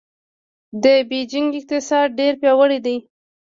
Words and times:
د 0.83 0.85
بېجینګ 1.09 1.51
اقتصاد 1.59 2.07
ډېر 2.19 2.33
پیاوړی 2.41 2.79
دی. 2.85 2.97